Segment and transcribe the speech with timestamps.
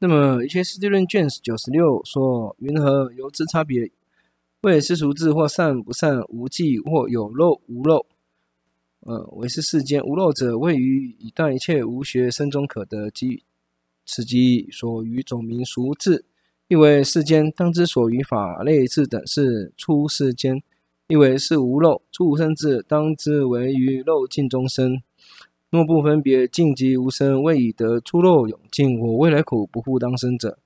[0.00, 3.90] 那么《瑜伽师地论》卷九十六说：“云何由之差别？
[4.62, 8.04] 谓世俗智或善不善，无记或有漏无漏。
[9.00, 13.44] 呃，为是世间无漏者，位于以断一切无学生中可得即
[14.04, 16.24] 此即所于总名俗智。
[16.66, 20.62] 亦为世间当知所于法类智等是出世间。
[21.06, 25.02] 亦为是无漏出生智，当知为于漏尽中生。
[25.74, 30.56] 若不分别尽即无生，谓以得出肉永尽，我未来苦不复当生者，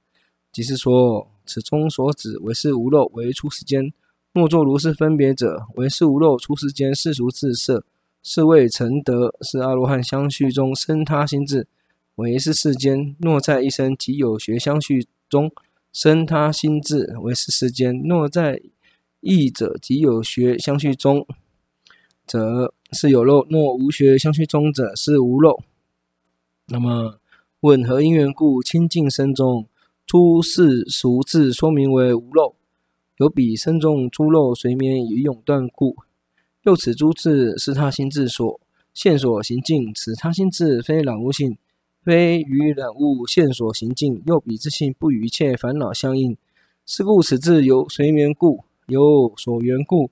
[0.52, 3.90] 即是说此中所指唯是无漏为出世间。
[4.34, 7.86] 若作如是分别者，唯是无漏出世间世俗自色，
[8.22, 11.66] 是谓成德，是阿罗汉相续中生他心智，
[12.16, 13.16] 为是世间。
[13.18, 15.50] 若在一生即有学相续中
[15.90, 17.98] 生他心智，为是世间。
[18.04, 18.60] 若在
[19.20, 21.26] 义者即有学相续中，
[22.26, 25.60] 则是有漏；若无学相续中者，是无漏。
[26.66, 27.18] 那么
[27.60, 29.66] 问何因缘故清净身中
[30.06, 32.54] 出世俗智说名为无漏？
[33.18, 35.96] 有彼身中诸漏随眠与永断故。
[36.62, 38.60] 又此诸智是他心智所
[38.94, 41.56] 现所行境，此他心智非染物性，
[42.02, 44.22] 非与染物现所行境。
[44.26, 46.36] 又彼自性不与一切烦恼相应，
[46.86, 48.64] 是故此智由随眠故。
[48.86, 50.10] 有所缘故，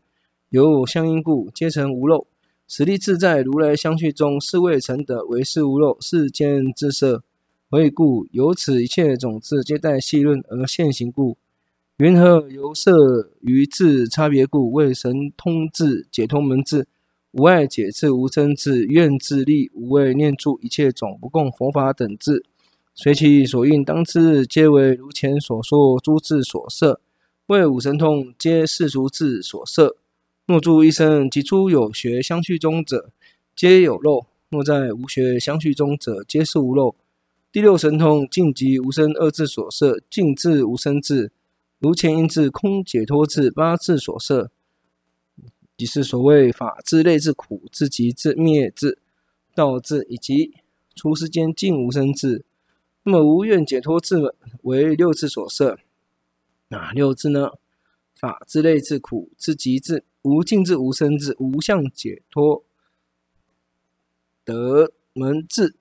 [0.51, 2.27] 有相应故，皆成无漏。
[2.69, 5.97] 实力自在如来相续中，是谓成德，唯是无漏。
[6.01, 7.23] 世间智色，
[7.71, 8.27] 何以故？
[8.33, 11.39] 由此一切种子，皆待细论而现行故。
[11.99, 12.91] 云何由摄
[13.41, 14.73] 于智差别故？
[14.73, 16.89] 谓神通智、解脱门智、
[17.31, 22.45] 无碍解智、无生智、愿智力、无畏念住一切种不共佛法等智，
[22.97, 27.01] 随其所应当知，皆为如前所说诸智所摄。
[27.47, 29.97] 为五神通，皆世俗智所摄。
[30.47, 33.11] 若住一生，即诸有学相续中者，
[33.57, 36.95] 皆有漏；若在无学相续中者，皆是无漏。
[37.51, 41.33] 第六神通，尽即无生二字所摄，尽至无生智，
[41.81, 44.53] 如前因智空解脱智八字所摄，
[45.77, 49.01] 即是所谓法智、类智、苦智、集智、灭智、
[49.53, 50.55] 道智，以及
[50.95, 52.45] 出世间尽无生智。
[53.03, 54.33] 那么无愿解脱智
[54.63, 55.77] 为六智所摄。
[56.69, 57.51] 哪六智呢？
[58.15, 62.65] 法智、类智、苦智、集智、无尽智、无生智、无相解脱
[64.45, 65.77] 得门智、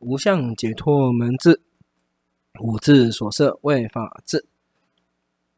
[0.00, 1.62] 无相解脱门智
[2.60, 4.44] 五智所摄为法智。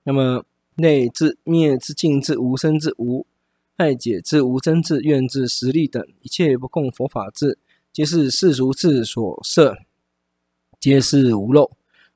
[0.05, 0.45] 那么
[0.77, 3.27] 内智、灭智、尽智、无生智、无
[3.75, 7.59] 爱解智、无争智、愿智、实力等一切不共佛法智，
[7.93, 9.77] 皆是世俗智所摄，
[10.79, 11.73] 皆是无漏。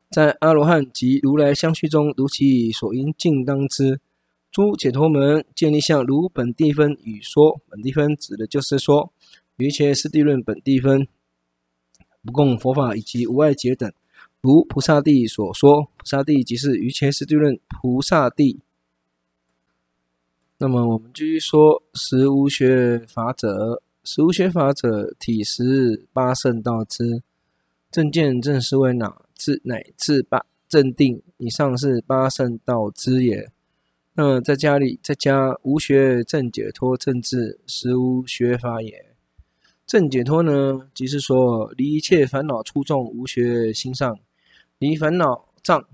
[0.08, 4.00] 在阿罗汉及如来相续中，如其所应尽当知。
[4.50, 7.60] 诸解脱门建立相，如本地分语说。
[7.68, 9.12] 本地分指的就是说，
[9.56, 11.06] 于伽师地论本地分
[12.24, 13.92] 不共佛法以及无碍解等。
[14.40, 18.60] 如菩萨地所说，菩萨地即是于伽师地论菩萨地。
[20.58, 27.22] 那么我们继续说，实无学法者，实无学法者，体实八圣道之，
[27.90, 29.22] 正见正思为哪？
[29.36, 33.50] 至乃至八正定以上是八圣道之也。
[34.14, 39.14] 那在家里在家无学正解脱正智实无学法也。
[39.86, 44.18] 正解脱呢，即是说离一切烦恼出众无学心上，
[44.78, 45.84] 离烦恼障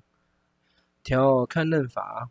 [1.03, 2.31] 调堪任法。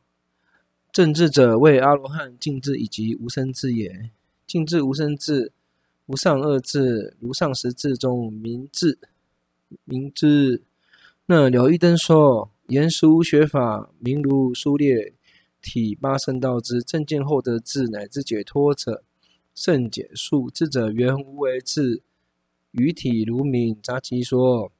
[0.91, 4.11] 正智者为阿罗汉净智以及无生智也。
[4.47, 5.51] 净智无生智
[6.05, 8.97] 无上二智如上十智中明智
[9.83, 10.61] 明智。
[11.25, 15.13] 那了义灯说：言实无学法，名如书列
[15.65, 19.03] 体八圣道之正见后得智乃至解脱者，
[19.55, 22.03] 圣解数智者缘无为智，
[22.71, 23.75] 于体如明。
[23.81, 24.71] 杂集说：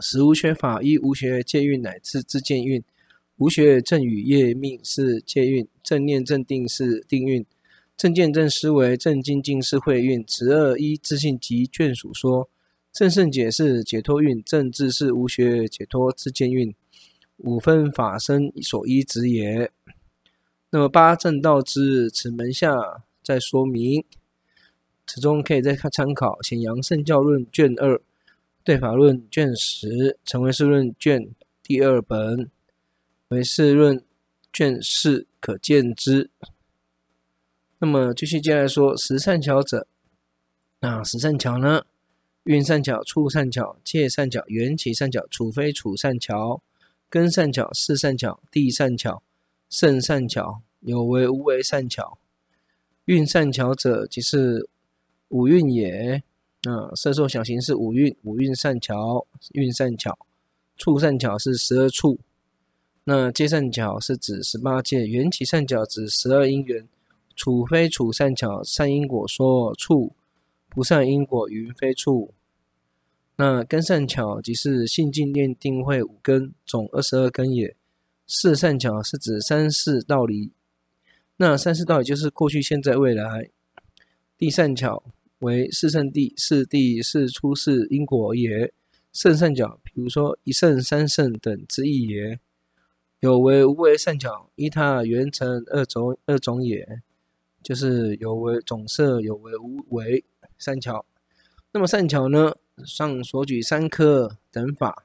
[0.00, 2.84] 实无学法，依无学戒蕴乃至自见蕴，
[3.38, 7.46] 无学正语业命是戒蕴，正念正定是定蕴，
[7.96, 10.22] 正见正思维正精进是慧蕴。
[10.28, 12.50] 此二依自性及眷属说。
[12.92, 16.74] 正胜解是解脱蕴，正智是无学解脱自见蕴，
[17.38, 19.70] 五分法身所依止也。
[20.74, 24.02] 那么八正道之，此门下再说明。
[25.06, 27.96] 此中可以再看参考《显扬圣教论》卷二，
[28.64, 29.86] 《对法论》卷十，
[30.24, 31.28] 《成唯识论》卷
[31.62, 32.46] 第二本，
[33.28, 33.98] 《唯识论》
[34.50, 36.30] 卷四可见之。
[37.78, 39.86] 那么继续接下来说十善巧者，
[40.80, 41.84] 那十善巧呢？
[42.44, 46.62] 运善巧、处善巧、借善巧、缘起善巧、处非处善巧、
[47.10, 49.22] 根善巧、事善巧、地善巧、
[49.72, 52.18] 胜善巧、有为无为善巧。
[53.06, 54.68] 运善巧者，即是
[55.28, 56.22] 五蕴也。
[56.64, 60.18] 那色受想行识五蕴，五蕴善巧，运善巧，
[60.76, 62.18] 处善巧是十二处。
[63.04, 66.86] 那界善巧是指十八界，缘起善巧指十二因缘。
[67.34, 70.12] 处非处善巧，善因果说处，
[70.68, 72.34] 不善因果云非处。
[73.36, 77.74] 那根善巧即是信净念定慧五根，总二十二根也。
[78.34, 80.52] 四善巧是指三世道理，
[81.36, 83.50] 那三世道理就是过去、现在、未来。
[84.38, 85.04] 地善巧
[85.40, 88.72] 为四圣谛，四谛是出世因果也。
[89.12, 92.40] 圣善巧，比如说一圣、三圣等之意也。
[93.20, 97.02] 有为无为善巧，依他缘成二种二种也，
[97.62, 100.24] 就是有为总色，有为无为
[100.56, 101.04] 善巧。
[101.72, 102.54] 那么善巧呢？
[102.86, 105.04] 上所举三科等法，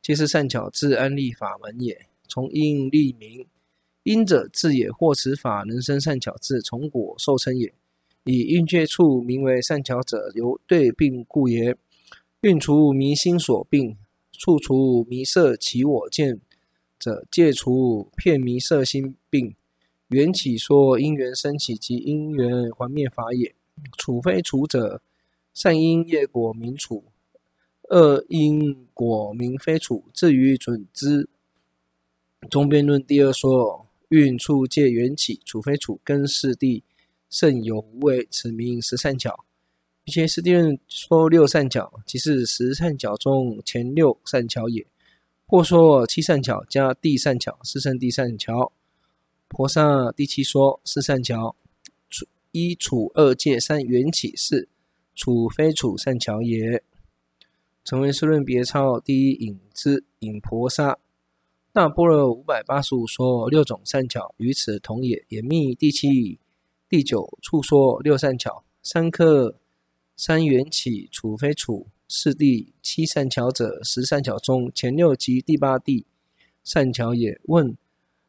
[0.00, 2.07] 皆是善巧之安立法门也。
[2.28, 3.46] 从因立名，
[4.02, 7.72] 因者智也，或此法能生善巧智，从果受称也。
[8.24, 11.74] 以蕴界处名为善巧者，由对病故也。
[12.42, 13.96] 蕴除迷心所病，
[14.32, 16.40] 处除迷色起我见
[16.98, 19.54] 者，戒除骗迷色心病。
[20.08, 23.54] 缘起说因缘生起及因缘还灭法也。
[23.96, 25.02] 处非处者，
[25.54, 27.04] 善因业果名处，
[27.90, 30.04] 恶因果名非处。
[30.12, 31.28] 至于准支。
[32.46, 36.82] 中边论第二说，运处界缘起，处非处根四谛，
[37.28, 39.44] 胜有无为，此名十善巧。
[40.04, 44.86] 瑜伽师地论说六善巧，即是十善巧中前六善巧也。
[45.46, 48.72] 或说七善巧加地善巧，是胜地善巧。
[49.48, 51.54] 婆萨第七说四善巧，
[52.52, 54.68] 一处二界三缘起是，
[55.14, 56.82] 处非处善巧也。
[57.84, 60.98] 成唯识论别抄第一引之引婆萨。
[61.78, 65.24] 大般若五百八十五说六种善巧，与此同也。
[65.28, 66.40] 演密第七、
[66.88, 69.54] 第九处说六善巧，三科
[70.16, 76.04] 三缘起，处非处，是第七善巧者，十善巧中前六及第八谛
[76.64, 77.40] 善巧也。
[77.44, 77.76] 问：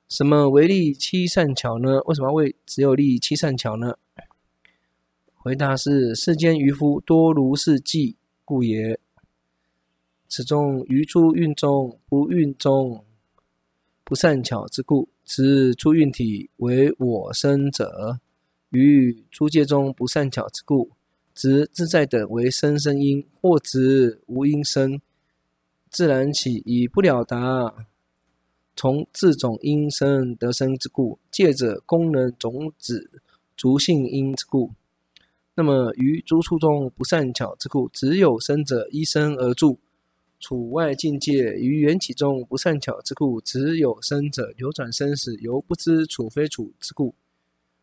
[0.08, 2.02] 什么为立七善巧呢？
[2.06, 3.96] 为什么为只有立七善巧呢？
[5.34, 9.00] 回答是：世间愚夫多如是计故也。
[10.28, 13.04] 此中于诸蕴中不蕴中。
[14.10, 18.18] 不善巧之故，此诸运体为我生者；
[18.72, 20.90] 于诸界中不善巧之故，
[21.36, 25.00] 执自在等为生生因，或执无因生，
[25.92, 27.86] 自然起以不了达，
[28.76, 33.22] 从自种因生得生之故，借者功能种子
[33.56, 34.72] 足性因之故。
[35.54, 39.78] 那么于诸处中不善巧之故，只有生者依生而住。
[40.40, 47.14] 处外境界于缘起中不善巧之故，只有生者流转生死，犹不知处非处之故；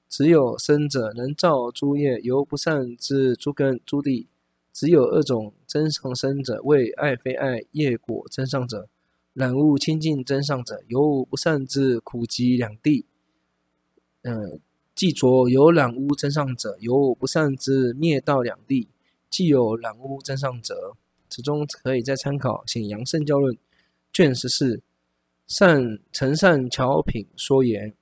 [0.08, 4.26] 只有生者能造诸业，犹不善知诸根诸地；
[4.72, 8.88] 只有二种真上生者，为爱非爱业果真上者，
[9.34, 13.04] 染污清净真上者，犹不善知苦集两地。
[14.22, 14.60] 嗯，
[14.94, 18.88] 既着有染污真上者，犹不善知灭道两地，
[19.28, 20.96] 既有染污真上者。
[21.36, 23.54] 此中可以再参考《显扬圣教论》
[24.10, 24.80] 卷十四
[25.46, 27.92] 善成善巧品说言。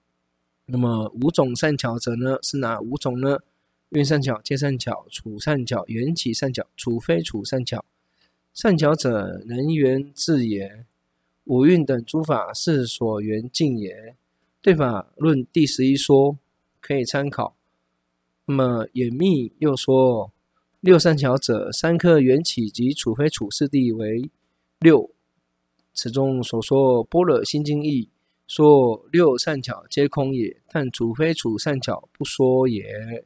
[0.66, 2.38] 那么五种善巧者呢？
[2.42, 3.40] 是哪五种呢？
[3.88, 7.84] 运善巧、借善巧、处善巧、缘起善巧、处非处善巧。
[8.52, 10.86] 善巧者能缘智也。
[11.46, 14.14] 五蕴等诸法是所缘境也。
[14.62, 16.38] 对法论第十一说
[16.80, 17.56] 可以参考。
[18.44, 20.30] 那么演密又说。
[20.84, 24.30] 六善巧者，三科缘起及处非处四地为
[24.80, 25.10] 六。
[25.94, 28.10] 此中所说般若心经义，
[28.46, 33.24] 说六善巧皆空也，但处非处善巧不说也。